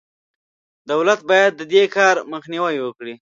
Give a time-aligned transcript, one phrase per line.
[0.91, 3.13] دولت باید د دې کار مخنیوی وکړي.